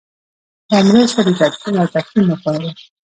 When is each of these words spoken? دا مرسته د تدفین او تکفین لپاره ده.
دا 0.69 0.77
مرسته 0.89 1.19
د 1.27 1.29
تدفین 1.39 1.75
او 1.81 1.87
تکفین 1.95 2.23
لپاره 2.31 2.59
ده. 2.63 2.71